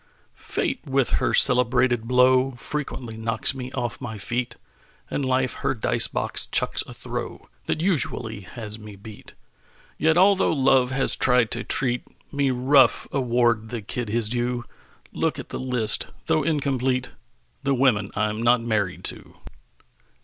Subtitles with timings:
[0.33, 4.55] Fate with her celebrated blow Frequently knocks me off my feet;
[5.11, 9.35] And Life her dice box chucks a throw That usually has me beat.
[9.99, 12.01] Yet although Love has tried to treat
[12.33, 14.63] Me rough, award the kid his due.
[15.13, 17.11] Look at the list, though incomplete:
[17.61, 19.35] The women I'm not married to.